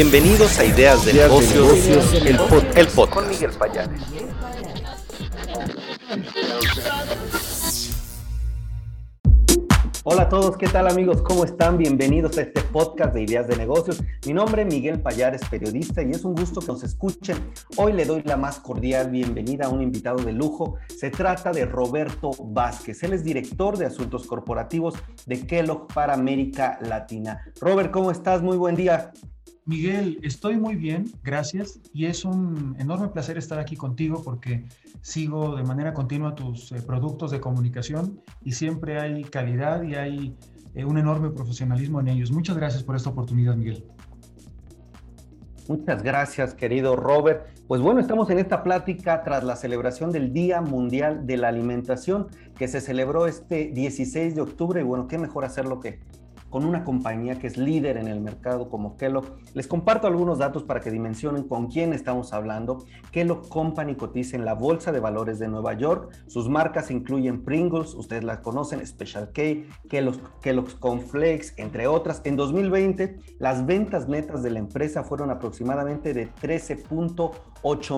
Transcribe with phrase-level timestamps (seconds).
[0.00, 3.12] Bienvenidos a Ideas de Negocios, el, podcast.
[3.12, 4.00] Con Miguel Payares.
[10.04, 11.20] Hola a todos, ¿qué tal amigos?
[11.22, 11.78] ¿Cómo están?
[11.78, 14.00] Bienvenidos a este podcast de Ideas de Negocios.
[14.24, 17.36] Mi nombre es Miguel Payares, periodista, y es un gusto que nos escuchen.
[17.76, 20.76] Hoy le doy la más cordial bienvenida a un invitado de lujo.
[20.96, 23.02] Se trata de Roberto Vázquez.
[23.02, 24.94] Él es director de Asuntos Corporativos
[25.26, 27.40] de Kellogg para América Latina.
[27.60, 28.42] Robert, ¿cómo estás?
[28.42, 29.12] Muy buen día.
[29.68, 31.78] Miguel, estoy muy bien, gracias.
[31.92, 34.64] Y es un enorme placer estar aquí contigo porque
[35.02, 40.34] sigo de manera continua tus eh, productos de comunicación y siempre hay calidad y hay
[40.74, 42.32] eh, un enorme profesionalismo en ellos.
[42.32, 43.84] Muchas gracias por esta oportunidad, Miguel.
[45.68, 47.46] Muchas gracias, querido Robert.
[47.66, 52.28] Pues bueno, estamos en esta plática tras la celebración del Día Mundial de la Alimentación
[52.56, 54.80] que se celebró este 16 de octubre.
[54.80, 56.00] Y bueno, qué mejor hacerlo que
[56.50, 59.36] con una compañía que es líder en el mercado como Kellogg.
[59.54, 62.84] Les comparto algunos datos para que dimensionen con quién estamos hablando.
[63.10, 66.10] Kellogg Company cotiza en la Bolsa de Valores de Nueva York.
[66.26, 69.42] Sus marcas incluyen Pringles, ustedes las conocen, Special K,
[69.88, 70.76] Kellogg's, Kellogg's
[71.56, 72.22] entre otras.
[72.24, 77.30] En 2020, las ventas netas de la empresa fueron aproximadamente de 13.8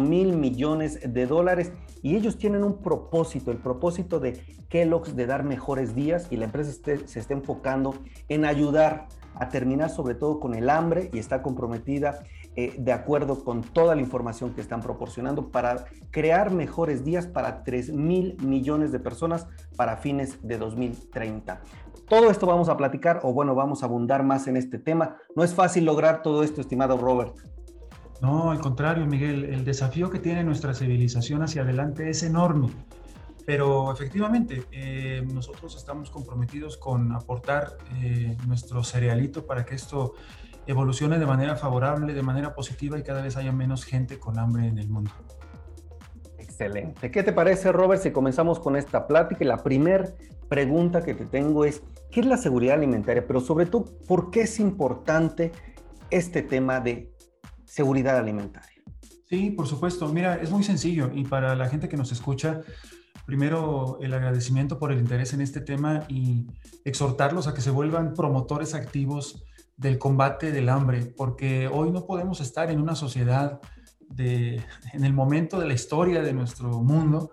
[0.01, 1.73] mil millones de dólares
[2.03, 6.47] y ellos tienen un propósito, el propósito de Kellogg's de dar mejores días y la
[6.47, 6.73] empresa
[7.05, 7.95] se está enfocando
[8.29, 12.23] en ayudar a terminar sobre todo con el hambre y está comprometida
[12.57, 17.63] eh, de acuerdo con toda la información que están proporcionando para crear mejores días para
[17.63, 21.61] 3 mil millones de personas para fines de 2030.
[22.09, 25.17] Todo esto vamos a platicar o bueno, vamos a abundar más en este tema.
[25.37, 27.37] No es fácil lograr todo esto, estimado Robert.
[28.21, 32.69] No, al contrario, Miguel, el desafío que tiene nuestra civilización hacia adelante es enorme.
[33.47, 40.15] Pero efectivamente, eh, nosotros estamos comprometidos con aportar eh, nuestro cerealito para que esto
[40.67, 44.67] evolucione de manera favorable, de manera positiva y cada vez haya menos gente con hambre
[44.67, 45.11] en el mundo.
[46.39, 47.11] Excelente.
[47.11, 49.45] ¿Qué te parece, Robert, si comenzamos con esta plática?
[49.47, 50.11] La primera
[50.49, 53.27] pregunta que te tengo es, ¿qué es la seguridad alimentaria?
[53.27, 55.53] Pero sobre todo, ¿por qué es importante
[56.11, 57.11] este tema de
[57.71, 58.83] seguridad alimentaria?
[59.29, 60.09] Sí, por supuesto.
[60.13, 62.63] Mira, es muy sencillo y para la gente que nos escucha,
[63.27, 66.49] primero el agradecimiento por el interés en este tema y
[66.85, 69.45] exhortarlos a que se vuelvan promotores activos
[69.77, 73.61] del combate del hambre, porque hoy no podemos estar en una sociedad
[74.09, 74.61] de,
[74.93, 77.33] en el momento de la historia de nuestro mundo,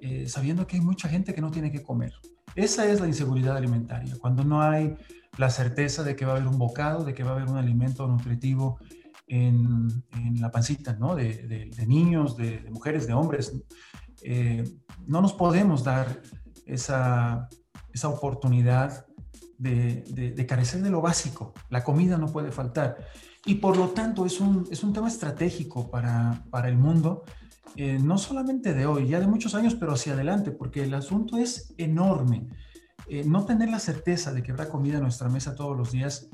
[0.00, 2.12] eh, sabiendo que hay mucha gente que no tiene que comer.
[2.54, 4.96] Esa es la inseguridad alimentaria, cuando no hay
[5.38, 7.56] la certeza de que va a haber un bocado, de que va a haber un
[7.56, 8.78] alimento nutritivo
[9.28, 10.04] en,
[10.40, 11.14] la pancita, ¿no?
[11.14, 13.52] De, niños, de, de, mujeres, de hombres.
[14.22, 14.64] Eh,
[15.06, 16.20] no nos podemos dar
[16.66, 17.48] esa,
[17.92, 19.06] esa oportunidad
[19.58, 21.52] de, carecer de lo básico.
[21.68, 22.96] La comida no puede faltar.
[23.44, 27.24] Y por lo tanto es un, es un tema estratégico para, para el mundo,
[27.76, 31.36] eh, no solamente de hoy, ya de muchos años, pero hacia adelante, porque el asunto
[31.36, 32.48] es enorme.
[33.08, 36.28] Eh, no tener la certeza de que habrá comida en nuestra mesa todos los días,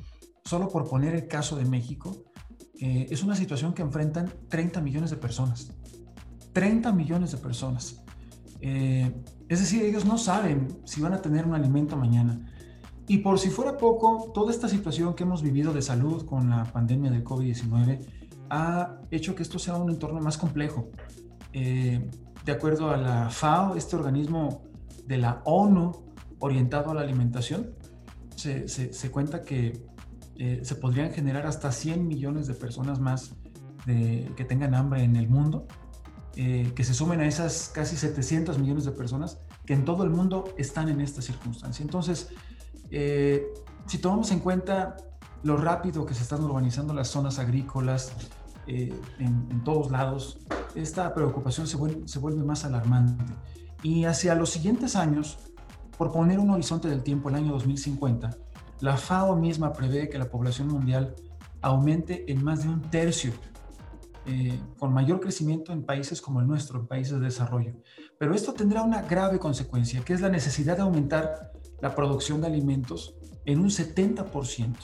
[0.45, 2.25] solo por poner el caso de México,
[2.81, 5.71] es una situación que enfrentan 30 millones de personas.
[6.53, 8.03] 30 millones de personas.
[8.61, 9.13] Eh,
[9.49, 12.51] es decir, ellos no saben si van a tener un alimento mañana.
[13.07, 16.65] Y por si fuera poco, toda esta situación que hemos vivido de salud con la
[16.65, 18.01] pandemia del COVID-19
[18.49, 20.89] ha hecho que esto sea un entorno más complejo.
[21.53, 22.09] Eh,
[22.45, 24.63] de acuerdo a la FAO, este organismo
[25.07, 25.93] de la ONU
[26.39, 27.75] orientado a la alimentación,
[28.37, 29.85] se, cuenta que
[30.39, 33.35] eh, se podrían generar hasta 100 millones de personas más
[33.87, 35.67] que tengan hambre en el mundo
[36.37, 40.11] eh, que se sumen a esas casi 700 millones de personas que en todo el
[40.11, 41.85] mundo están en esta circunstancia.
[41.85, 42.31] Entonces,
[42.91, 43.47] eh,
[43.87, 44.97] si tomamos en cuenta
[45.45, 48.13] lo rápido que se están urbanizando las zonas agrícolas
[48.67, 50.41] eh, en, todos lados,
[50.75, 53.33] esta preocupación se vuelve más alarmante.
[53.85, 55.39] Y hacia los siguientes años,
[55.97, 58.37] por poner un horizonte del tiempo, el año 2050,
[58.81, 61.15] la FAO misma prevé que la población mundial
[61.63, 63.33] aumente en más de un tercio
[64.27, 67.75] eh, con mayor crecimiento en países como el nuestro, en países de desarrollo.
[68.19, 72.47] Pero esto tendrá una grave consecuencia, que es la necesidad de aumentar la producción de
[72.47, 74.75] alimentos en un 70%,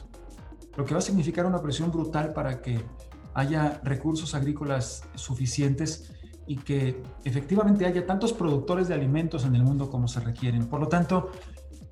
[0.76, 2.84] lo que va a significar una presión brutal para que
[3.32, 6.12] haya recursos agrícolas suficientes
[6.46, 10.66] y que efectivamente haya tantos productores de alimentos en el mundo como se requieren.
[10.66, 11.30] Por lo tanto,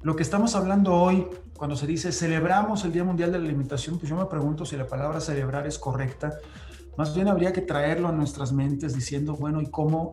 [0.02, 3.98] lo que estamos hablando hoy, cuando se dice celebramos el Día Mundial de la Alimentación,
[3.98, 6.38] pues yo me pregunto si la palabra celebrar es correcta,
[6.96, 10.12] más bien habría que traerlo a nuestras mentes diciendo, bueno, ¿y cómo,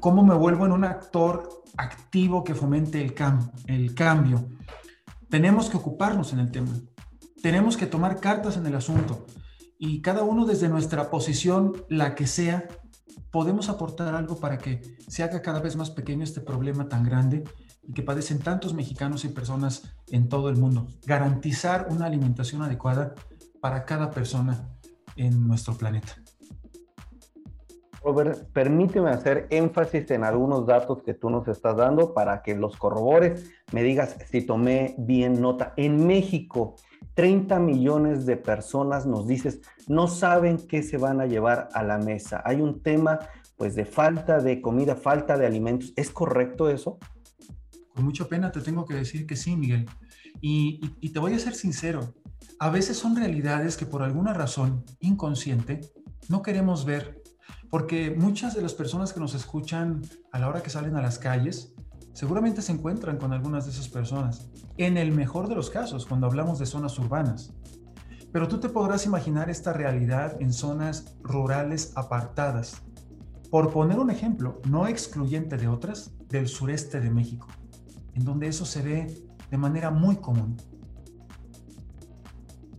[0.00, 3.14] cómo me vuelvo en un actor activo que fomente el,
[3.66, 4.48] el cambio?
[5.28, 6.72] Tenemos que ocuparnos en el tema.
[7.42, 9.26] Tenemos que tomar cartas en el asunto.
[9.82, 12.68] y cada uno desde nuestra posición, la que sea,
[13.30, 17.44] podemos aportar algo para que se haga cada vez más pequeño este problema tan grande
[17.82, 20.86] y que padecen tantos mexicanos y personas en todo el mundo.
[21.06, 23.14] Garantizar una alimentación adecuada
[23.60, 24.68] para cada persona
[25.16, 26.14] en nuestro planeta.
[28.02, 32.76] Robert, permíteme hacer énfasis en algunos datos que tú nos estás dando para que los
[32.76, 35.74] corrobores, me digas si tomé bien nota.
[35.76, 36.76] En México,
[37.14, 41.98] 30 millones de personas, nos dices, no saben qué se van a llevar a la
[41.98, 42.42] mesa.
[42.46, 43.18] Hay un tema
[43.56, 45.92] pues de falta de comida, falta de alimentos.
[45.94, 46.98] ¿Es correcto eso?
[48.00, 49.86] Con mucha pena te tengo que decir que sí, Miguel.
[50.40, 52.14] Y, y te voy a ser sincero,
[52.58, 55.82] a veces son realidades que por alguna razón inconsciente
[56.30, 57.22] no queremos ver,
[57.68, 60.00] porque muchas de las personas que nos escuchan
[60.32, 61.74] a la hora que salen a las calles
[62.14, 64.48] seguramente se encuentran con algunas de esas personas,
[64.78, 67.52] en el mejor de los casos, cuando hablamos de zonas urbanas.
[68.32, 72.80] Pero tú te podrás imaginar esta realidad en zonas rurales apartadas.
[73.50, 77.46] Por poner un ejemplo, no excluyente de otras, del sureste de México,
[78.14, 79.06] en donde eso se ve
[79.50, 80.56] de manera muy común.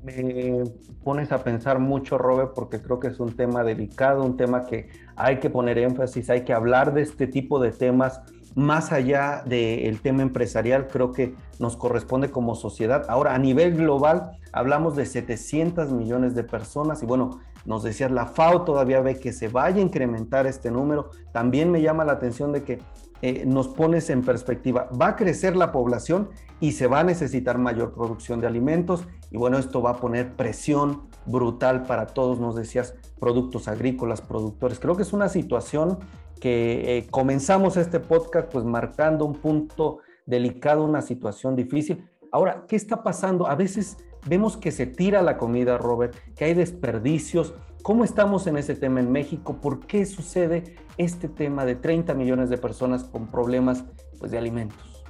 [0.04, 0.63] Me
[1.04, 4.89] pones a pensar mucho, Robert, porque creo que es un tema delicado, un tema que
[5.16, 8.22] hay que poner énfasis, hay que hablar de este tipo de temas
[8.56, 13.06] más allá del tema empresarial, creo que nos corresponde como sociedad.
[13.07, 18.25] Ahora, a nivel global, hablamos de 700 millones de personas y bueno, nos decías, la
[18.25, 21.12] FAO todavía ve que se vaya a incrementar este número.
[21.31, 22.80] También me llama la atención de que
[23.22, 26.30] eh, nos pones en perspectiva, va a crecer la población
[26.60, 30.36] y se va a necesitar mayor producción de alimentos y bueno, esto va a poner
[30.36, 34.80] presión brutal para todos, nos decías, productos agrícolas, productores.
[34.80, 36.00] Creo que es una situación
[36.40, 42.04] que eh, comenzamos este podcast pues marcando un punto delicado, una situación difícil.
[42.32, 43.48] Ahora, ¿qué está pasando?
[43.48, 43.98] A veces
[44.28, 47.54] vemos que se tira la comida, Robert, que hay desperdicios.
[47.83, 49.60] ¿Cómo estamos en ese tema en México?
[49.60, 53.86] ¿Por qué sucede este tema de 30 millones de personas con problemas
[54.19, 55.04] pues, de alimentos?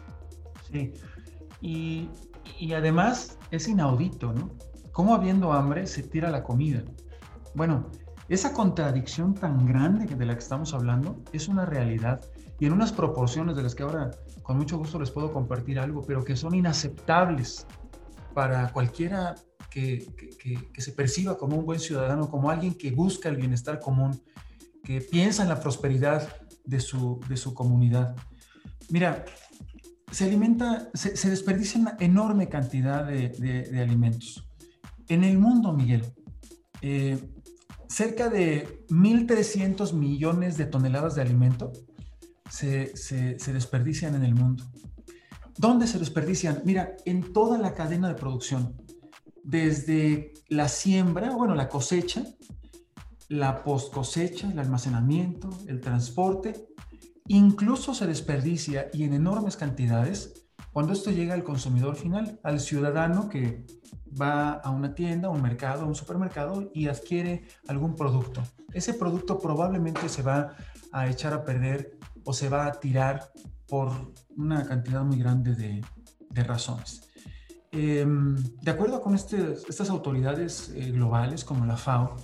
[0.71, 0.93] Sí,
[1.59, 2.09] y,
[2.59, 4.51] y además es inaudito, ¿no?
[4.93, 6.81] ¿Cómo habiendo hambre se tira la comida?
[7.55, 7.87] Bueno,
[8.29, 12.21] esa contradicción tan grande de la que estamos hablando es una realidad
[12.57, 14.11] y en unas proporciones de las que ahora
[14.43, 17.67] con mucho gusto les puedo compartir algo, pero que son inaceptables
[18.33, 19.35] para cualquiera
[19.71, 20.05] que,
[20.77, 24.21] se perciba como un buen ciudadano, como alguien que busca el bienestar común,
[24.83, 26.27] que piensa en la prosperidad
[26.65, 28.15] de su, de su comunidad.
[28.89, 29.25] Mira,
[30.11, 34.47] se alimenta, se, desperdicia una enorme cantidad de, alimentos.
[35.07, 36.03] En el mundo, Miguel,
[36.81, 37.17] eh,
[37.87, 41.71] cerca de 1.300 millones de toneladas de alimento
[42.49, 44.65] se, se, desperdician en el mundo.
[45.57, 46.61] ¿Dónde se desperdician?
[46.65, 48.80] Mira, en toda la cadena de producción,
[49.43, 52.23] desde la siembra, bueno, la cosecha,
[53.27, 56.67] la post cosecha, el almacenamiento, el transporte,
[57.27, 60.41] incluso se desperdicia y en enormes cantidades
[60.71, 63.65] cuando esto llega al consumidor final, al ciudadano que
[64.19, 68.41] va a una tienda, un mercado, un supermercado y adquiere algún producto.
[68.73, 70.55] Ese producto probablemente se va
[70.93, 73.31] a echar a perder o se va a tirar
[73.67, 75.81] por una cantidad muy grande de,
[76.43, 77.10] razones.
[77.73, 82.17] Em, de acuerdo con este, estas autoridades eh, globales como la FAO,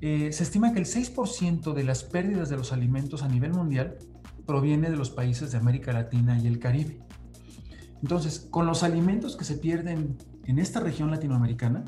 [0.00, 3.98] eh, se estima que el 6% de las pérdidas de los alimentos a nivel mundial
[4.46, 7.00] proviene de los países de América Latina y el Caribe.
[8.00, 11.84] Entonces, con los alimentos que se pierden en esta región latinoamericana,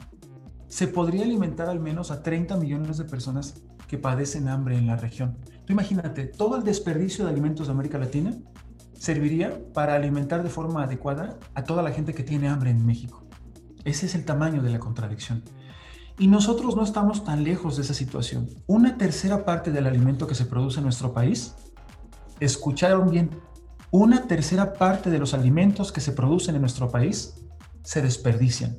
[0.66, 4.96] se podría alimentar al menos a 30 millones de personas que padecen hambre en la
[4.96, 5.36] región.
[5.64, 8.36] Tú imagínate, todo el desperdicio de alimentos de América Latina
[9.02, 13.24] serviría para alimentar de forma adecuada a toda la gente que tiene hambre en México.
[13.82, 15.42] Ese es el tamaño de la contradicción.
[16.20, 18.48] Y nosotros no estamos tan lejos de esa situación.
[18.68, 21.56] Una tercera parte del alimento que se produce en nuestro país,
[22.38, 23.30] escucharon bien,
[23.90, 27.34] una tercera parte de los alimentos que se producen en nuestro país
[27.82, 28.76] se desperdician.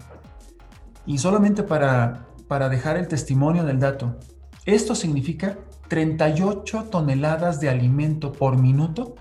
[1.06, 4.18] Y solamente para, para dejar el testimonio del dato,
[4.64, 5.58] esto significa
[5.90, 9.16] 38 toneladas de alimento por minuto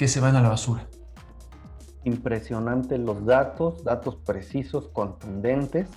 [0.00, 0.88] que se van a la basura.
[2.04, 5.90] Impresionante los datos, datos precisos, contundentes.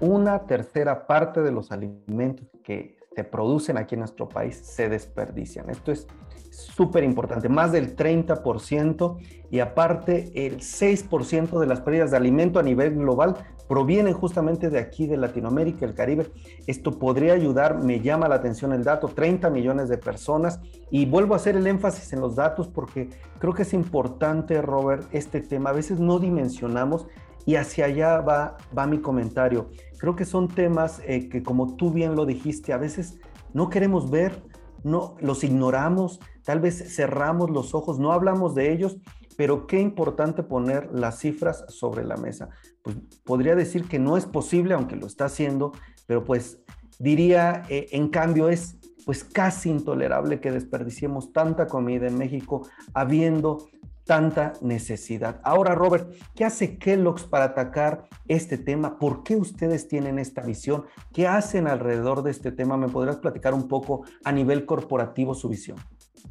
[0.00, 5.70] Una tercera parte de los alimentos que se producen aquí en nuestro país se desperdician.
[5.70, 6.08] Esto es
[6.54, 9.16] súper importante, más del 30%
[9.50, 13.36] y aparte el 6% de las pérdidas de alimento a nivel global
[13.68, 16.30] provienen justamente de aquí, de Latinoamérica, el Caribe.
[16.66, 21.34] Esto podría ayudar, me llama la atención el dato, 30 millones de personas y vuelvo
[21.34, 25.70] a hacer el énfasis en los datos porque creo que es importante, Robert, este tema.
[25.70, 27.06] A veces no dimensionamos
[27.46, 29.68] Y hacia allá va, va mi comentario.
[29.98, 33.18] Creo que son temas eh, que, como tú bien lo dijiste, a veces
[33.52, 34.42] no queremos ver,
[34.82, 38.98] no los ignoramos, tal vez cerramos los ojos, no hablamos de ellos,
[39.36, 42.50] pero qué importante poner las cifras sobre la mesa.
[42.82, 45.72] Pues podría decir que no es posible, aunque lo está haciendo,
[46.06, 46.58] pero pues
[46.98, 53.66] diría, eh, en cambio, es pues casi intolerable que desperdiciemos tanta comida en México habiendo
[54.04, 55.40] tanta necesidad.
[55.42, 58.98] Ahora, Robert, ¿qué hace Kellogg's para atacar este tema?
[58.98, 60.84] ¿Por qué ustedes tienen esta visión?
[61.12, 62.76] ¿Qué hacen alrededor de este tema?
[62.76, 65.78] ¿Me podrías platicar un poco a nivel corporativo su visión?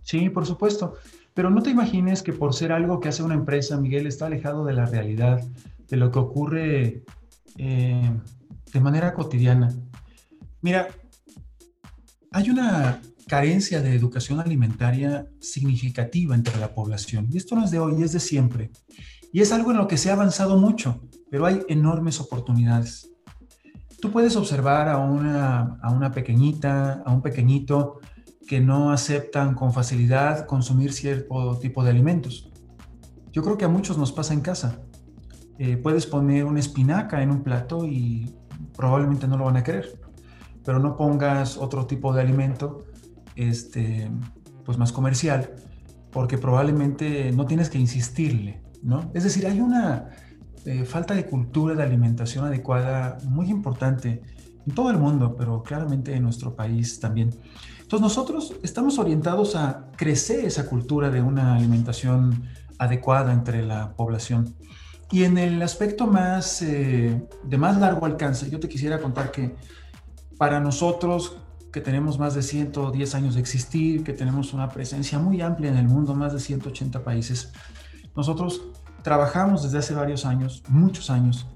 [0.03, 0.93] Sí, por supuesto.
[1.33, 4.65] Pero no te imagines que por ser algo que hace una empresa, Miguel, está alejado
[4.65, 5.41] de la realidad,
[5.87, 7.03] de lo que ocurre
[7.57, 8.11] eh,
[8.71, 9.73] de manera cotidiana.
[10.61, 10.87] Mira,
[12.31, 17.27] hay una carencia de educación alimentaria significativa entre la población.
[17.31, 18.71] Y esto no es de hoy, es de siempre.
[19.31, 21.01] Y es algo en lo que se ha avanzado mucho,
[21.31, 23.09] pero hay enormes oportunidades.
[23.99, 27.99] Tú puedes observar a una, a una pequeñita, a un pequeñito
[28.47, 32.51] que no aceptan con facilidad consumir cierto tipo de alimentos.
[33.31, 34.81] Yo creo que a muchos nos pasa en casa.
[35.57, 38.35] Eh, puedes poner una espinaca en un plato y
[38.75, 39.99] probablemente no lo van a querer,
[40.63, 42.85] pero no pongas otro tipo de alimento
[43.35, 44.09] este,
[44.65, 45.51] pues más comercial,
[46.11, 49.11] porque probablemente no tienes que insistirle, ¿no?
[49.13, 50.09] Es decir, hay una
[50.65, 54.21] eh, falta de cultura de alimentación adecuada muy importante
[54.65, 57.31] en todo el mundo, pero claramente en nuestro país también.
[57.81, 62.43] Entonces nosotros estamos orientados a crecer esa cultura de una alimentación
[62.77, 64.55] adecuada entre la población.
[65.11, 69.55] Y en el aspecto más, eh, de más largo alcance, yo te quisiera contar que
[70.37, 71.42] para nosotros
[71.73, 75.77] que tenemos más de 110 años de existir, que tenemos una presencia muy amplia en
[75.77, 77.51] el mundo, más de 180 países.
[78.15, 78.69] Nosotros
[79.01, 81.47] trabajamos desde hace varios años, muchos años,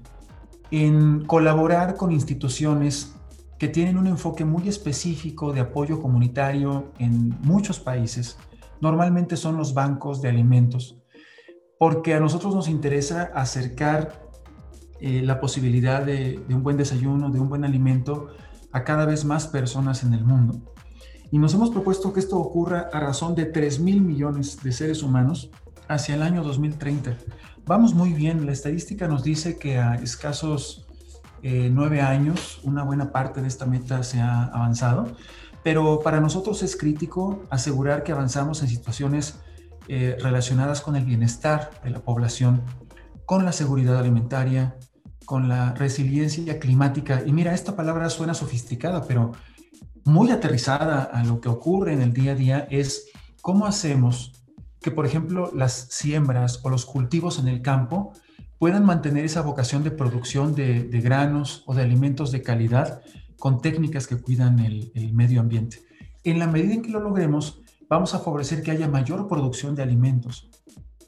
[0.72, 3.14] en colaborar con instituciones
[3.60, 8.38] que tienen un enfoque muy específico de apoyo comunitario en muchos países.
[8.80, 11.00] Normalmente son los bancos de alimentos,
[11.78, 14.28] porque a nosotros nos interesa acercar
[15.00, 18.30] eh, la posibilidad de, de un buen desayuno, de un buen alimento,
[18.72, 20.60] a cada vez más personas en el mundo.
[21.30, 25.02] Y nos hemos propuesto que esto ocurra a razón de 3 mil millones de seres
[25.02, 25.50] humanos
[25.88, 27.16] hacia el año 2030.
[27.66, 30.86] Vamos muy bien, la estadística nos dice que a escasos
[31.42, 35.06] eh, nueve años una buena parte de esta meta se ha avanzado,
[35.62, 39.40] pero para nosotros es crítico asegurar que avanzamos en situaciones
[39.86, 42.62] eh, relacionadas con el bienestar de la población,
[43.24, 44.76] con la seguridad alimentaria,
[45.28, 47.22] con la resiliencia climática.
[47.26, 49.32] Y mira, esta palabra suena sofisticada, pero
[50.06, 53.10] muy aterrizada a lo que ocurre en el día a día es
[53.42, 54.32] cómo hacemos
[54.80, 58.14] que, por ejemplo, las siembras o los cultivos en el campo
[58.56, 63.02] puedan mantener esa vocación de producción de, granos o de alimentos de calidad
[63.38, 65.82] con técnicas que cuidan el, medio ambiente.
[66.24, 69.82] En la medida en que lo logremos, vamos a favorecer que haya mayor producción de
[69.82, 70.48] alimentos,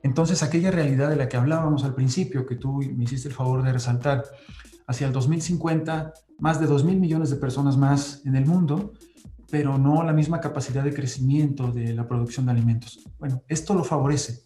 [0.03, 3.63] entonces, aquella realidad de la que hablábamos al principio, que tú me hiciste el favor
[3.63, 4.25] de resaltar,
[4.87, 8.93] hacia el 2050, más de 2 mil millones de personas más en el mundo,
[9.51, 13.01] pero no la misma capacidad de crecimiento de la producción de alimentos.
[13.19, 14.43] Bueno, esto lo favorece.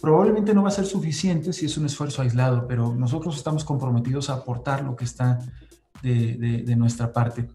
[0.00, 4.30] Probablemente no va a ser suficiente si es un esfuerzo aislado, pero nosotros estamos comprometidos
[4.30, 5.38] a aportar lo que está
[6.02, 7.48] de, nuestra parte.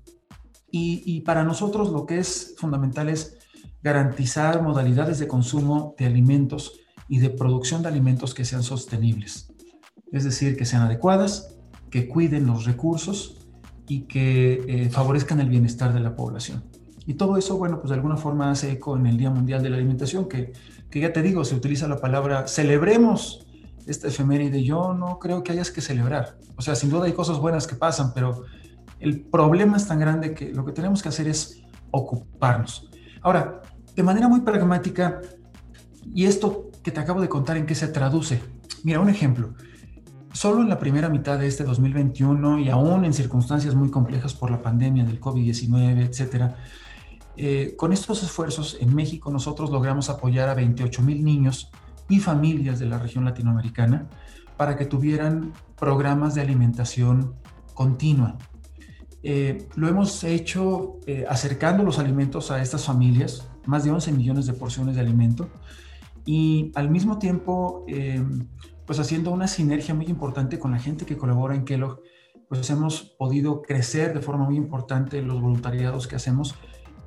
[0.69, 3.37] Y, y para nosotros lo que es fundamental es
[3.81, 9.53] garantizar modalidades de consumo de alimentos y de producción de alimentos que sean sostenibles.
[10.11, 11.55] Es decir, que sean adecuadas,
[11.89, 13.37] que cuiden los recursos
[13.87, 16.63] y que eh, favorezcan el bienestar de la población.
[17.05, 19.69] Y todo eso, bueno, pues de alguna forma hace eco en el Día Mundial de
[19.69, 20.53] la Alimentación, que,
[20.89, 23.45] que ya te digo, se utiliza la palabra celebremos
[23.85, 24.63] esta efeméride.
[24.63, 26.37] Yo no creo que hayas que celebrar.
[26.55, 28.43] O sea, sin duda hay cosas buenas que pasan, pero
[28.99, 32.89] el problema es tan grande que lo que tenemos que hacer es ocuparnos.
[33.21, 33.61] Ahora,
[33.95, 35.21] de manera muy pragmática,
[36.13, 38.43] y esto que te acabo de contar en qué se traduce.
[38.83, 39.55] Mira, un ejemplo.
[40.33, 44.51] Solo en la primera mitad de este 2021 y aún en circunstancias muy complejas por
[44.51, 46.57] la pandemia del COVID-19, etcétera,
[47.37, 51.71] eh, con estos esfuerzos en México nosotros logramos apoyar a 28 mil niños
[52.07, 54.07] y familias de la región latinoamericana
[54.55, 57.33] para que tuvieran programas de alimentación
[57.73, 58.37] continua.
[59.23, 64.45] Eh, lo hemos hecho eh, acercando los alimentos a estas familias, más de 11 millones
[64.45, 65.49] de porciones de alimento,
[66.25, 68.23] y al mismo tiempo, eh,
[68.85, 72.01] pues haciendo una sinergia muy importante con la gente que colabora en Kellogg,
[72.49, 76.55] pues hemos podido crecer de forma muy importante los voluntariados que hacemos,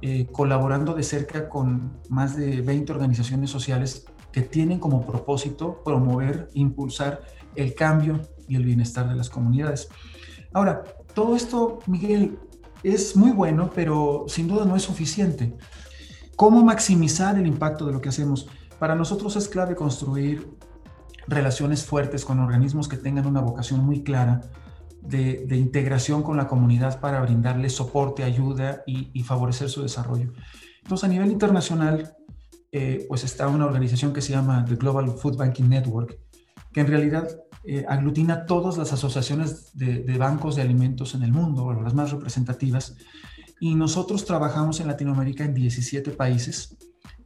[0.01, 6.49] eh, colaborando de cerca con más de 20 organizaciones sociales que tienen como propósito promover,
[6.55, 7.23] impulsar
[7.55, 9.89] el cambio y el bienestar de las comunidades.
[10.53, 10.85] Ahora,
[11.15, 12.39] todo esto, Miguel,
[12.83, 15.57] es muy bueno, pero sin duda no es suficiente.
[16.37, 18.49] ¿Cómo maximizar el impacto de lo que hacemos?
[18.79, 20.57] Para nosotros es clave construir
[21.27, 24.41] relaciones fuertes con organismos que tengan una vocación muy clara
[25.03, 30.33] de, integración con la comunidad para brindarles soporte, ayuda y, favorecer su desarrollo.
[30.83, 32.15] Entonces, a nivel internacional,
[32.73, 36.19] eh, pues está una organización que se llama The Global Food Banking Network,
[36.73, 37.29] que en realidad
[37.65, 42.97] eh, aglutina todas las asociaciones de, bancos de alimentos en el mundo, las más representativas,
[43.61, 46.77] y nosotros trabajamos en Latinoamérica en 17 países.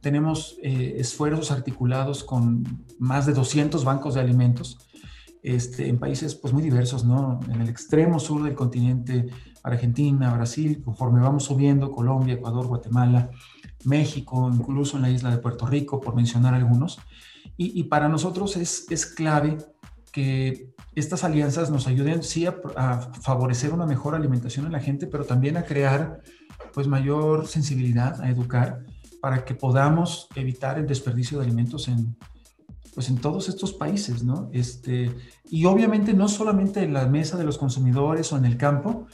[0.03, 4.77] Tenemos eh, esfuerzos articulados con más de 200 bancos de alimentos
[5.41, 7.39] este, en países pues, muy diversos, ¿no?
[7.49, 9.27] En el extremo sur del continente,
[9.63, 13.31] Argentina, Brasil, conforme vamos subiendo, Colombia, Ecuador, Guatemala,
[13.85, 16.99] México, incluso en la isla de Puerto Rico, por mencionar algunos.
[17.55, 19.57] Y, para nosotros es, es clave
[20.11, 25.23] que estas alianzas nos ayuden sí a, favorecer una mejor alimentación en la gente, pero
[25.23, 26.21] también a crear
[26.73, 28.83] pues mayor sensibilidad, a educar
[29.23, 32.17] para que podamos evitar el desperdicio de alimentos en
[32.93, 34.49] pues en todos estos países, ¿no?
[34.51, 35.15] Este,
[35.45, 39.07] y obviamente no solamente en la mesa de los consumidores o en el campo,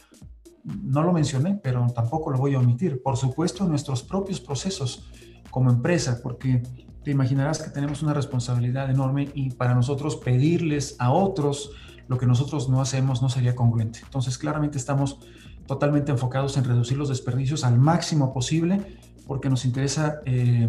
[0.66, 3.04] no lo mencioné, pero tampoco lo voy a omitir.
[3.04, 5.08] Por supuesto, nuestros propios procesos
[5.52, 6.64] como empresa, porque
[7.04, 11.70] te imaginarás que tenemos una responsabilidad enorme y para nosotros pedirles a otros
[12.08, 14.00] lo que nosotros no hacemos no sería congruente.
[14.04, 15.20] Entonces, claramente estamos
[15.68, 18.99] totalmente enfocados en reducir los desperdicios al máximo posible
[19.30, 20.68] porque nos interesa eh,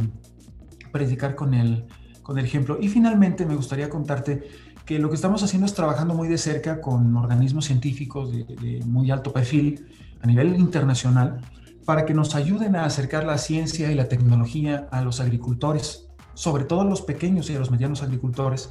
[0.93, 1.87] predicar con el,
[2.23, 2.79] con el ejemplo.
[2.81, 4.45] Y finalmente me gustaría contarte
[4.85, 8.85] que lo que estamos haciendo es trabajando muy de cerca con organismos científicos de, de
[8.87, 9.88] muy alto perfil
[10.23, 11.40] a nivel internacional
[11.85, 16.64] para que nos ayuden a acercar la ciencia y la tecnología a los agricultores sobre
[16.64, 18.71] todo a los pequeños y a los medianos agricultores,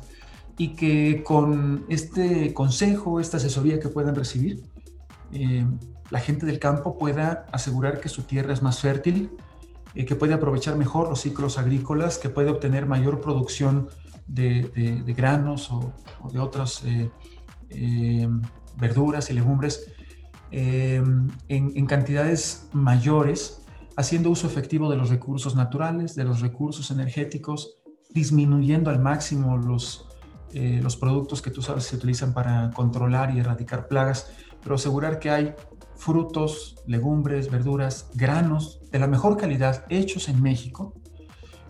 [0.58, 4.64] y que con este consejo, esta asesoría que puedan recibir,
[5.32, 5.64] eh,
[6.10, 9.30] la gente del campo pueda asegurar que su tierra es más fértil,
[10.00, 13.90] eh, que puede aprovechar mejor los ciclos agrícolas, que puede obtener mayor producción
[14.28, 15.92] de, granos o,
[16.32, 18.30] de otras eh,
[18.78, 19.92] verduras y legumbres
[20.52, 23.66] en, cantidades mayores
[23.98, 27.82] haciendo uso efectivo de los recursos naturales, de los recursos energéticos,
[28.14, 30.08] disminuyendo al máximo los,
[30.54, 34.32] eh, los productos que tú sabes se utilizan para controlar y erradicar plagas,
[34.64, 35.56] pero asegurar que hay
[36.00, 40.94] frutos, legumbres, verduras, granos de la mejor calidad hechos en México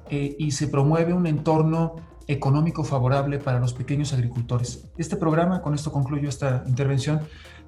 [0.09, 1.95] eh, y se promueve un entorno
[2.27, 4.87] económico favorable para los pequeños agricultores.
[4.97, 7.21] Este programa, con esto concluyo esta intervención,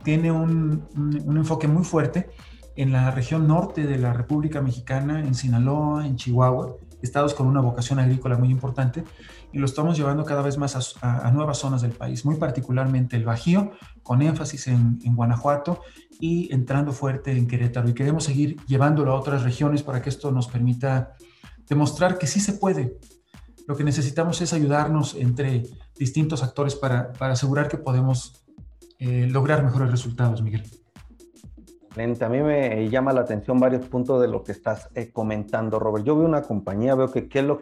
[0.04, 2.30] tiene un, un enfoque muy fuerte
[2.76, 7.62] en la región norte de la República Mexicana, en Sinaloa, en Chihuahua, estados con una
[7.62, 9.04] vocación agrícola muy importante,
[9.52, 13.26] y lo estamos llevando cada vez más a, nuevas zonas del país, muy particularmente el
[13.26, 13.72] Bajío,
[14.04, 15.82] con énfasis en, Guanajuato
[16.22, 17.90] y entrando fuerte en Querétaro.
[17.90, 21.16] Y queremos seguir llevándolo a otras regiones para que esto nos permita
[21.68, 22.98] demostrar que sí se puede.
[23.68, 25.64] Lo que necesitamos es ayudarnos entre
[25.98, 28.46] distintos actores para, asegurar que podemos
[29.00, 30.64] eh, lograr mejores resultados, Miguel.
[31.98, 36.06] A mí me llama la atención varios puntos de lo que estás eh, comentando, Robert.
[36.06, 37.60] Yo veo una compañía, veo que lo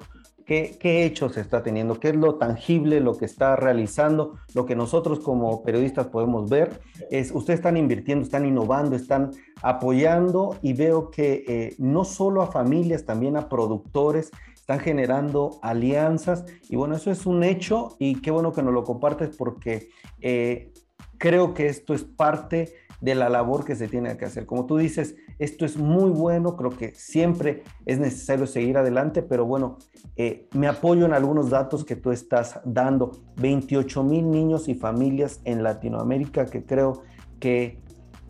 [0.49, 4.75] qué, qué hechos está teniendo, qué es lo tangible, lo que está realizando, lo que
[4.75, 6.81] nosotros como periodistas podemos ver.
[7.11, 9.29] Es, ustedes están invirtiendo, están innovando, están
[9.61, 16.45] apoyando y veo que eh, no solo a familias, también a productores, están generando alianzas
[16.67, 20.73] y bueno, eso es un hecho y qué bueno que nos lo compartes porque eh,
[21.19, 24.45] creo que esto es parte de la labor que se tiene que hacer.
[24.45, 29.45] Como tú dices, esto es muy bueno, creo que siempre es necesario seguir adelante, pero
[29.45, 29.77] bueno,
[30.15, 33.11] eh, me apoyo en algunos datos que tú estás dando.
[33.37, 37.03] 28 mil niños y familias en Latinoamérica que creo
[37.39, 37.81] que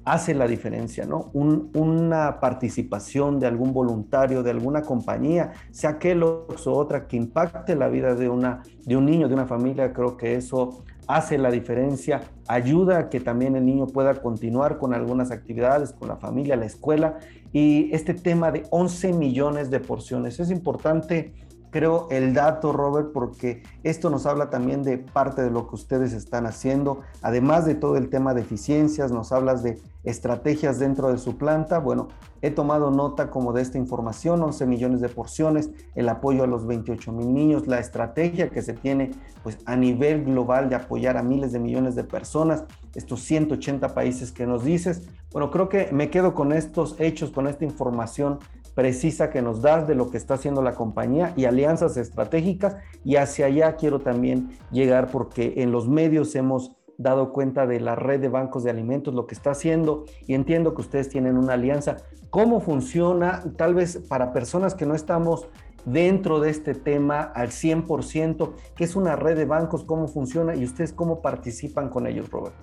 [0.05, 1.29] hace la diferencia, ¿no?
[1.33, 7.89] una participación de algún voluntario, de alguna compañía, sea que o otra, que impacte la
[7.89, 12.21] vida de, una, de un niño, de una familia, creo que eso hace la diferencia,
[12.47, 16.67] ayuda a que también el niño pueda continuar con algunas actividades, con la familia, la
[16.67, 17.17] escuela.
[17.51, 21.33] Y este tema de 11 millones de porciones es importante
[21.71, 26.13] creo, el dato, Robert, porque esto nos habla también de parte de lo que ustedes
[26.13, 31.17] están haciendo, además de todo el tema de eficiencias, nos hablas de estrategias dentro de
[31.17, 31.79] su planta.
[31.79, 32.07] Bueno,
[32.41, 36.65] he tomado nota como de esta información, 11 millones de porciones, el apoyo a los
[36.65, 39.11] 28 mil niños, la estrategia que se tiene
[39.43, 42.63] pues a nivel global de apoyar a miles de millones de personas,
[42.95, 45.07] estos 180 países que nos dices.
[45.31, 48.39] Bueno, creo que me quedo con estos hechos, con esta información
[48.79, 53.17] precisa que nos das de lo que está haciendo la compañía y alianzas estratégicas y
[53.17, 58.21] hacia allá quiero también llegar porque en los medios hemos dado cuenta de la red
[58.21, 61.97] de bancos de alimentos, lo que está haciendo y entiendo que ustedes tienen una alianza.
[62.29, 63.43] ¿Cómo funciona?
[63.57, 65.49] Tal vez para personas que no estamos
[65.83, 69.83] dentro de este tema al 100%, ¿qué es una red de bancos?
[69.83, 70.55] ¿Cómo funciona?
[70.55, 72.55] ¿Y ustedes cómo participan con ellos, Robert?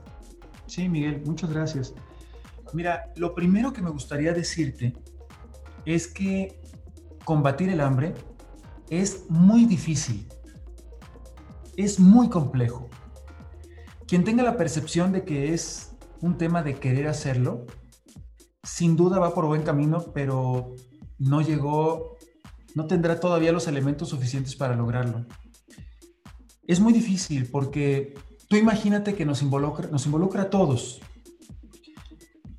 [0.64, 1.94] Sí, Miguel, muchas gracias.
[2.72, 4.94] Mira, lo primero que me gustaría decirte
[5.87, 6.61] es que
[7.25, 8.14] combatir el hambre
[8.90, 10.29] es muy difícil,
[11.77, 12.88] es muy complejo.
[14.07, 17.66] Quien tenga la percepción de que es un tema de querer hacerlo,
[18.62, 20.75] sin duda va por buen camino, pero
[21.18, 22.16] no llegó,
[22.75, 25.25] no tendrá todavía los elementos suficientes para lograrlo.
[26.66, 28.14] Es muy difícil porque
[28.49, 31.01] tú imagínate que nos involucra, nos involucra a todos,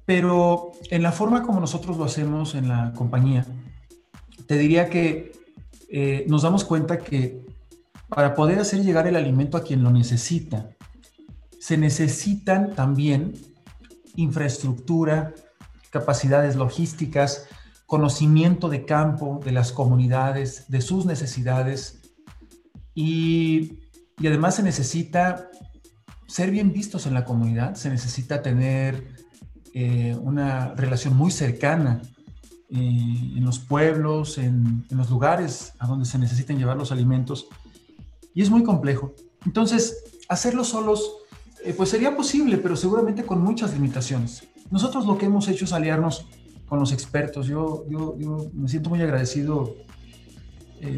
[0.07, 3.45] pero en la forma como nosotros lo hacemos en la compañía,
[4.47, 5.33] te diría que
[5.89, 7.45] eh, nos damos cuenta que
[8.07, 10.69] para poder hacer llegar el alimento a quien lo necesita,
[11.59, 13.33] se necesitan también
[14.15, 15.33] infraestructura,
[15.89, 17.45] capacidades logísticas,
[17.85, 22.13] conocimiento de campo, de las comunidades, de sus necesidades
[22.95, 23.79] y,
[24.21, 25.49] y además se necesita
[26.27, 29.16] ser bien vistos en la comunidad, se necesita tener
[29.79, 32.01] eh, una relación muy cercana
[32.71, 37.47] eh, en los pueblos, en, los lugares a donde se necesitan llevar los alimentos.
[38.33, 39.13] Y es muy complejo.
[39.45, 41.17] Entonces, hacerlo solos,
[41.63, 44.47] eh, pues sería posible, pero seguramente con muchas limitaciones.
[44.71, 46.25] Nosotros lo que hemos hecho es aliarnos
[46.67, 47.45] con los expertos.
[47.45, 49.75] Yo, yo, yo me siento muy agradecido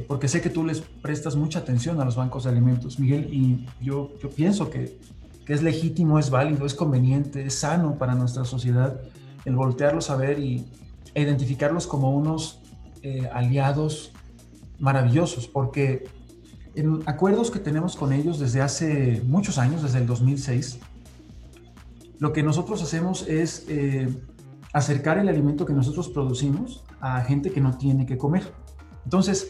[0.08, 3.66] porque sé que tú les prestas mucha atención a los bancos de alimentos, Miguel, y
[3.82, 5.00] yo, yo pienso que
[5.50, 9.02] es legítimo, es válido, es conveniente, es sano para nuestra sociedad
[9.46, 10.66] el voltearlos a ver y,
[11.14, 12.62] e identificarlos como unos
[13.02, 14.12] eh, aliados
[14.80, 16.08] maravillosos, porque
[16.76, 20.80] en acuerdos que tenemos con ellos desde hace muchos años, desde el 2006,
[22.20, 24.08] lo que nosotros hacemos es eh,
[24.72, 28.54] acercar el alimento que nosotros producimos a gente que no tiene que comer.
[29.04, 29.50] Entonces,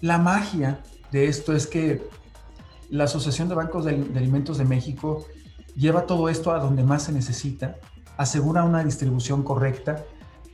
[0.00, 2.08] la magia de esto es que
[2.90, 5.24] la Asociación de Bancos de, Alimentos de México
[5.74, 7.76] lleva todo esto a donde más se necesita,
[8.16, 10.04] asegura una distribución correcta,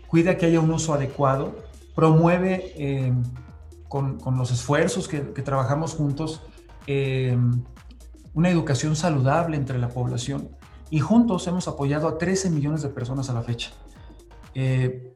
[0.08, 1.54] cuida que haya un uso adecuado,
[1.94, 3.12] promueve eh,
[3.88, 6.40] con, los esfuerzos que, trabajamos juntos
[6.86, 7.36] eh,
[8.34, 10.48] una educación saludable entre la población
[10.90, 13.70] y juntos hemos apoyado a 13 millones de personas a la fecha.
[14.54, 15.14] Eh,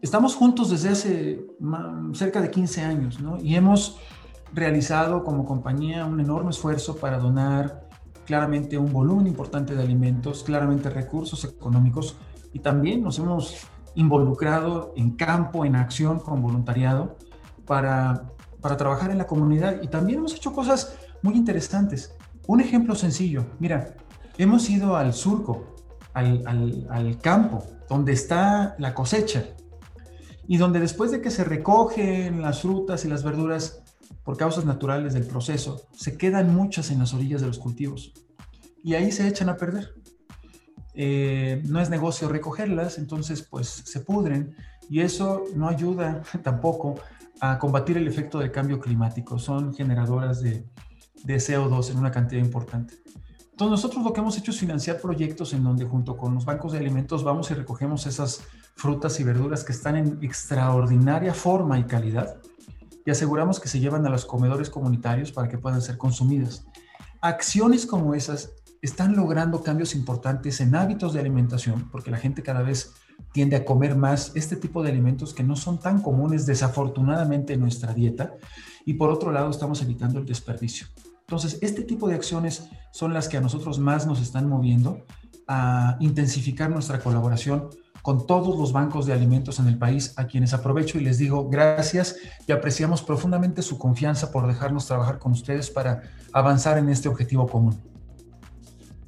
[0.00, 1.46] estamos juntos desde hace
[2.12, 3.38] cerca de 15 años ¿no?
[3.38, 3.98] y hemos
[4.52, 7.88] realizado como compañía un enorme esfuerzo para donar
[8.26, 12.16] claramente un volumen importante de alimentos, claramente recursos económicos
[12.52, 17.16] y también nos hemos involucrado en campo, en acción con voluntariado
[17.66, 18.30] para,
[18.60, 19.82] para trabajar en la comunidad.
[19.82, 22.14] Y también hemos hecho cosas muy interesantes.
[22.46, 23.96] Un ejemplo sencillo, mira,
[24.38, 25.74] hemos ido al surco,
[26.14, 29.44] al, al, al campo, donde está la cosecha.
[30.46, 33.82] Y donde después de que se recogen las frutas y las verduras,
[34.24, 38.12] por causas naturales del proceso, se quedan muchas en las orillas de los cultivos
[38.82, 39.94] y ahí se echan a perder.
[40.94, 44.54] Eh, no es negocio recogerlas, entonces pues se pudren
[44.90, 46.96] y eso no ayuda tampoco
[47.40, 49.38] a combatir el efecto del cambio climático.
[49.38, 50.66] Son generadoras de,
[51.24, 52.94] de CO2 en una cantidad importante.
[53.50, 56.72] Entonces nosotros lo que hemos hecho es financiar proyectos en donde junto con los bancos
[56.72, 58.42] de alimentos vamos y recogemos esas
[58.76, 62.36] frutas y verduras que están en extraordinaria forma y calidad
[63.04, 66.66] y aseguramos que se llevan a los comedores comunitarios para que puedan ser consumidas.
[67.20, 72.62] Acciones como esas están logrando cambios importantes en hábitos de alimentación, porque la gente cada
[72.62, 72.92] vez
[73.32, 77.60] tiende a comer más este tipo de alimentos que no son tan comunes desafortunadamente en
[77.60, 78.34] nuestra dieta,
[78.84, 80.86] y por otro lado estamos evitando el desperdicio.
[81.20, 85.04] Entonces, este tipo de acciones son las que a nosotros más nos están moviendo
[85.46, 87.68] a intensificar nuestra colaboración
[88.02, 91.48] con todos los bancos de alimentos en el país, a quienes aprovecho y les digo
[91.48, 97.08] gracias y apreciamos profundamente su confianza por dejarnos trabajar con ustedes para avanzar en este
[97.08, 97.76] objetivo común.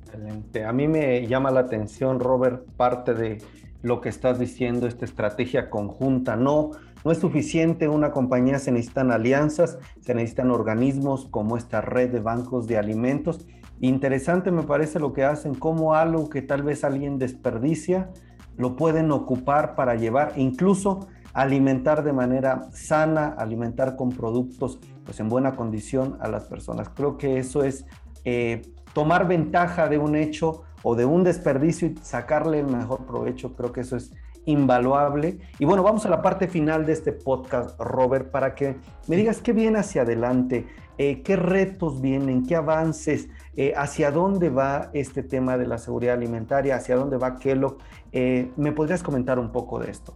[0.05, 0.65] Excelente.
[0.65, 3.39] A mí me llama la atención, Robert, parte de
[3.83, 6.37] lo que estás diciendo, esta estrategia conjunta.
[6.37, 6.73] No,
[7.05, 12.21] no es suficiente una compañía, se necesitan alianzas, se necesitan organismos como esta red de
[12.21, 13.47] bancos de alimentos.
[13.81, 18.11] Interesante me parece lo que hacen, como algo que tal vez alguien desperdicia,
[18.57, 25.29] lo pueden ocupar para llevar, incluso alimentar de manera sana, alimentar con productos pues en
[25.29, 26.89] buena condición a las personas.
[26.91, 27.87] Creo que eso es
[28.25, 28.63] eh,
[28.95, 33.55] tomar ventaja de un hecho o de un desperdicio y sacarle el mejor provecho.
[33.55, 34.13] Creo que eso es
[34.47, 35.39] invaluable.
[35.59, 39.41] Y bueno, vamos a la parte final de este podcast, Robert, para que me digas
[39.41, 40.67] qué viene hacia adelante.
[40.99, 42.45] eh, ¿qué retos vienen?
[42.47, 43.29] ¿Qué avances?
[43.57, 46.77] Eh, ¿Hacia dónde va este tema de la seguridad alimentaria?
[46.77, 47.79] ¿Hacia dónde va Kellogg?
[48.13, 50.15] ¿Me podrías comentar un poco de esto?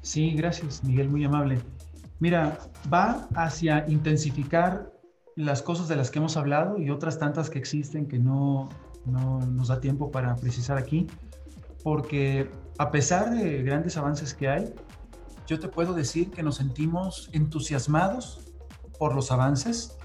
[0.00, 1.58] Sí, gracias, Miguel, muy amable.
[2.20, 2.58] Mira,
[2.92, 4.90] va hacia intensificar
[5.36, 8.68] las cosas de las que hemos hablado y otras tantas que existen que no,
[9.04, 11.06] no nos da tiempo para precisar aquí,
[11.84, 14.74] porque a pesar de grandes avances que hay,
[15.46, 18.52] yo te puedo decir que nos sentimos entusiasmados
[18.98, 19.97] por los avances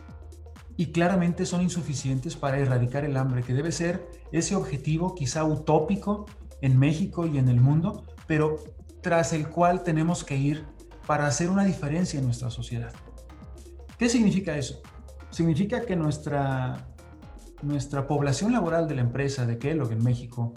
[0.77, 6.25] y claramente son insuficientes para erradicar el hambre, que debe ser ese objetivo quizá utópico
[6.61, 8.57] en México y en el mundo, pero
[9.01, 10.65] tras el cual tenemos que ir
[11.05, 12.93] para hacer una diferencia en nuestra sociedad.
[13.97, 14.81] ¿Qué significa eso?
[15.29, 16.87] Significa que nuestra,
[17.61, 20.53] nuestra población laboral de la empresa de Kellogg en México,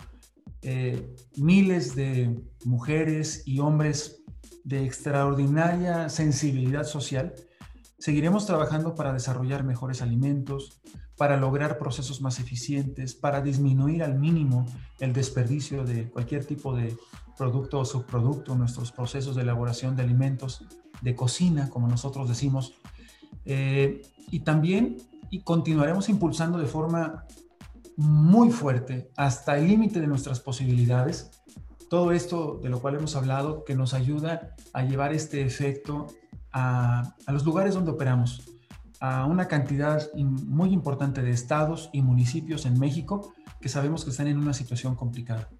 [0.63, 4.23] eh, miles de mujeres y hombres
[4.65, 7.35] de extraordinaria sensibilidad social,
[7.99, 10.81] seguiremos trabajando para desarrollar mejores alimentos,
[11.17, 14.67] para lograr procesos más eficientes, para disminuir al mínimo
[15.01, 16.97] el desperdicio de cualquier tipo de
[17.37, 20.65] producto o subproducto, nuestros procesos de elaboración de alimentos,
[21.03, 22.75] de cocina, como nosotros decimos.
[23.45, 24.97] Eh, y también
[25.31, 27.25] y continuaremos impulsando de forma
[27.97, 31.31] muy fuerte hasta el límite de nuestras posibilidades
[31.89, 36.09] todo esto de lo cual hemos hablado que nos ayuda a llevar este efecto
[36.57, 38.43] a, los lugares donde operamos,
[38.99, 44.27] a una cantidad muy importante de estados y municipios en México que sabemos que están
[44.27, 45.51] en una situación complicada.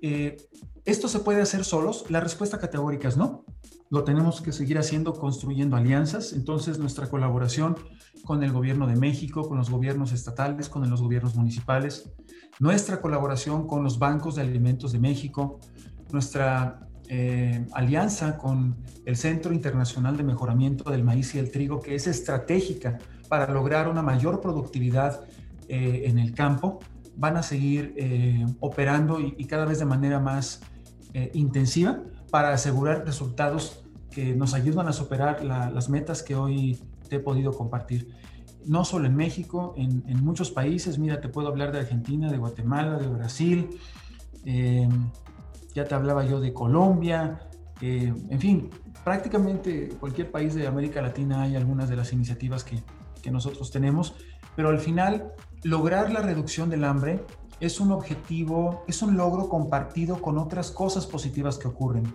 [0.00, 0.36] Eh,
[0.84, 2.04] ¿Esto se puede hacer solos?
[2.08, 3.44] La respuesta categórica es no.
[3.90, 6.32] Lo tenemos que seguir haciendo construyendo alianzas.
[6.32, 7.76] Entonces nuestra colaboración
[8.24, 12.12] con el gobierno de México, con los gobiernos estatales, con los gobiernos municipales,
[12.60, 15.58] nuestra colaboración con los bancos de alimentos de México,
[16.12, 21.94] nuestra eh, alianza con el Centro Internacional de Mejoramiento del Maíz y el Trigo, que
[21.94, 25.24] es estratégica para lograr una mayor productividad
[25.68, 26.80] eh, en el campo
[27.18, 30.62] van a seguir eh, operando y, cada vez de manera más
[31.14, 37.16] eh, intensiva para asegurar resultados que nos ayudan a superar las metas que hoy te
[37.16, 38.14] he podido compartir.
[38.64, 42.98] No solo en México, en, muchos países, mira, te puedo hablar de Argentina, de Guatemala,
[42.98, 43.68] de Brasil,
[44.44, 45.10] em,
[45.78, 47.48] ya te hablaba yo de Colombia,
[47.80, 48.70] eh, en fin,
[49.04, 52.82] prácticamente cualquier país de América Latina hay algunas de las iniciativas que,
[53.22, 54.16] que nosotros tenemos,
[54.56, 57.24] pero al final lograr la reducción del hambre
[57.60, 62.12] es un objetivo, es un logro compartido con otras cosas positivas que ocurren.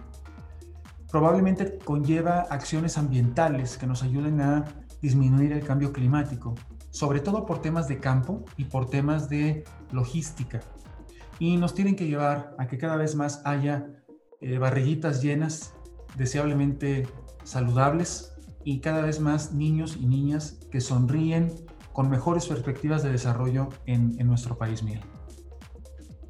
[1.09, 4.65] Probablemente conlleva acciones ambientales que nos ayuden a
[5.01, 6.55] disminuir el cambio climático,
[6.91, 10.59] sobre todo por temas de campo y por temas de logística.
[11.39, 13.87] Y nos tienen que llevar a que cada vez más haya
[14.41, 15.73] eh, barrillitas llenas,
[16.17, 17.07] deseablemente
[17.43, 21.51] saludables, y cada vez más niños y niñas que sonríen,
[21.93, 25.03] con mejores perspectivas de desarrollo en, nuestro país, Miguel.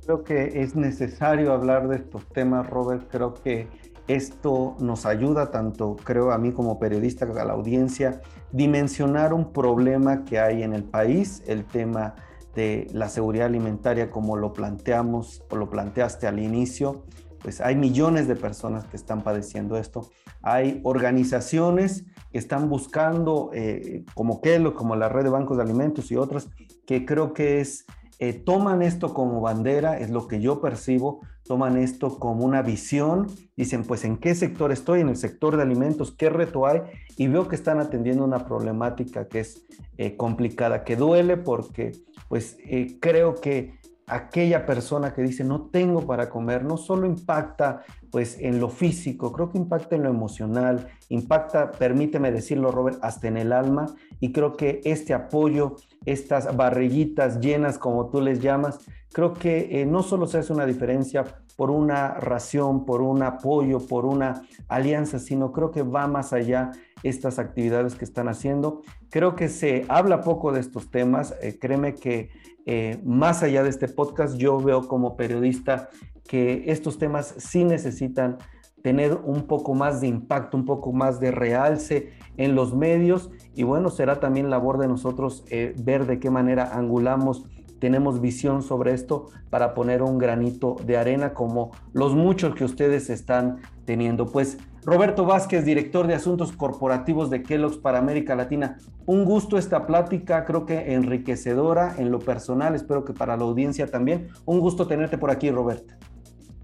[0.05, 3.07] Creo que es necesario hablar de estos temas, Robert.
[3.09, 3.69] Creo que
[4.07, 10.25] esto nos ayuda tanto, creo a mí como periodista, a la audiencia, dimensionar un problema
[10.25, 12.15] que hay en el país, el tema
[12.55, 17.03] de la seguridad alimentaria como lo planteamos o lo planteaste al inicio,
[17.41, 20.09] pues hay millones de personas que están padeciendo esto.
[20.41, 26.11] Hay organizaciones que están buscando, eh, como Kelo, como la red de bancos de alimentos
[26.11, 26.49] y otras,
[26.87, 27.85] que creo que es,
[28.19, 33.27] eh, toman esto como bandera, es lo que yo percibo, toman esto como una visión,
[33.55, 36.81] dicen, pues en qué sector estoy, en el sector de alimentos, qué reto hay,
[37.17, 39.65] y veo que están atendiendo una problemática que es
[39.97, 41.91] eh, complicada, que duele porque,
[42.29, 42.57] pues
[42.99, 43.77] creo que
[44.07, 49.31] aquella persona que dice no tengo para comer no solo impacta pues en lo físico,
[49.31, 53.87] creo que impacta en lo emocional, impacta, permíteme decirlo Robert, hasta en el alma
[54.19, 58.79] y creo que este apoyo, estas barrillitas llenas como tú les llamas,
[59.13, 61.23] creo que eh, no solo se hace una diferencia
[61.55, 66.71] por una ración, por un apoyo, por una alianza, sino creo que va más allá
[67.03, 68.81] estas actividades que están haciendo.
[69.09, 72.31] Creo que se habla poco de estos temas, eh, créeme que
[72.65, 75.89] eh, más allá de este podcast, yo veo como periodista
[76.27, 78.37] que estos temas sí necesitan
[78.81, 83.63] tener un poco más de impacto, un poco más de realce en los medios y
[83.63, 85.45] bueno, será también labor de nosotros
[85.77, 87.45] ver de qué manera angulamos,
[87.83, 93.09] tenemos visión sobre esto para poner un granito de arena como los muchos que ustedes
[93.09, 94.25] están teniendo.
[94.25, 98.77] Pues Roberto Vázquez, director de Asuntos Corporativos de Kellogg's para América Latina.
[99.05, 103.85] Un gusto esta plática, creo que enriquecedora en lo personal, espero que para la audiencia
[103.87, 104.29] también.
[104.45, 105.93] Un gusto tenerte por aquí, Roberto.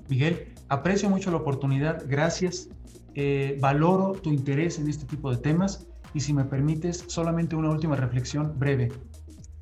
[0.07, 2.69] Miguel, aprecio mucho la oportunidad, gracias.
[3.13, 7.71] Eh, valoro tu interés en este tipo de temas Y si me permites, solamente una
[7.71, 8.89] última reflexión breve.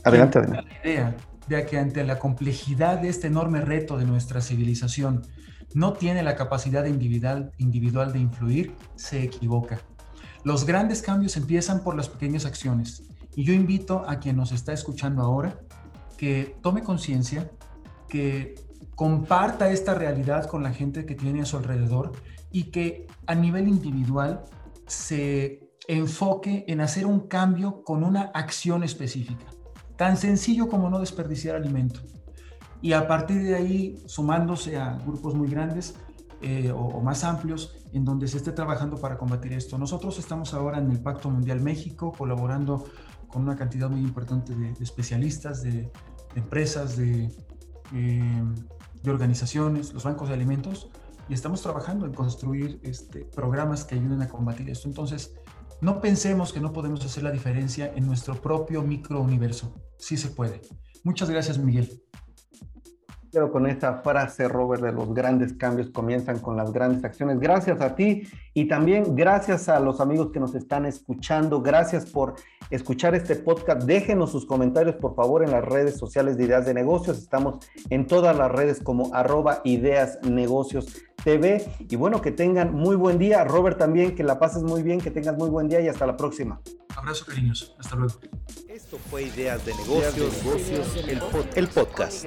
[0.03, 0.69] Adelante, adelante.
[0.83, 1.17] La idea
[1.47, 5.23] de que ante la complejidad de este enorme reto de nuestra civilización
[5.73, 9.81] no tiene la capacidad individual, individual de influir, se equivoca.
[10.43, 13.03] Los grandes cambios empiezan por las pequeñas acciones.
[13.35, 15.59] Y yo invito a quien nos está escuchando ahora
[16.17, 17.51] que tome conciencia,
[18.09, 18.55] que
[18.95, 22.13] comparta esta realidad con la gente que tiene a su alrededor
[22.51, 24.43] y que a nivel individual
[24.87, 29.45] se enfoque en hacer un cambio con una acción específica.
[29.97, 32.01] Tan sencillo como no desperdiciar alimento.
[32.81, 35.95] Y a partir de ahí, sumándose a grupos muy grandes
[36.41, 39.77] eh, o, más amplios, en donde se esté trabajando para combatir esto.
[39.77, 42.85] Nosotros estamos ahora en el Pacto Mundial México, colaborando
[43.27, 45.91] con una cantidad muy importante de, especialistas, de,
[46.35, 47.31] empresas, de,
[47.93, 48.43] eh,
[49.01, 50.91] de organizaciones, los bancos de alimentos,
[51.29, 54.87] y estamos trabajando en construir este, programas que ayuden a combatir esto.
[54.87, 55.33] Entonces,
[55.81, 59.75] no pensemos que no podemos hacer la diferencia en nuestro propio microuniverso.
[59.97, 60.61] Sí se puede.
[61.03, 62.01] Muchas gracias, Miguel.
[63.31, 67.39] Pero con esta frase, Robert, de los grandes cambios comienzan con las grandes acciones.
[67.39, 71.61] Gracias a ti y también gracias a los amigos que nos están escuchando.
[71.61, 72.35] Gracias por
[72.69, 73.83] escuchar este podcast.
[73.83, 77.17] Déjenos sus comentarios, por favor, en las redes sociales de Ideas de Negocios.
[77.17, 81.65] Estamos en todas las redes como arroba Ideas Negocios TV.
[81.89, 83.43] Y bueno, que tengan muy buen día.
[83.43, 86.17] Robert también, que la pases muy bien, que tengas muy buen día y hasta la
[86.17, 86.61] próxima.
[86.95, 87.75] Abrazo, cariños.
[87.77, 88.15] Hasta luego.
[88.67, 90.43] Esto fue Ideas de Negocios,
[91.07, 91.21] el,
[91.55, 92.25] el podcast.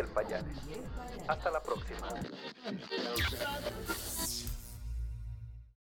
[1.31, 2.09] Hasta la próxima.